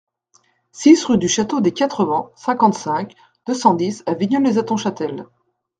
[0.71, 3.13] six rue du Château des Quatre Vents, cinquante-cinq,
[3.45, 5.27] deux cent dix à Vigneulles-lès-Hattonchâtel